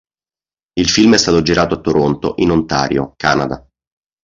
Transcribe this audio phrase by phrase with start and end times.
[0.79, 3.63] Il film è stato girato a Toronto in Ontario, Canada.